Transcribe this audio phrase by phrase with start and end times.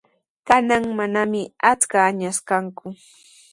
[0.47, 1.41] Kanan mananami
[1.71, 2.87] achka añas kanku.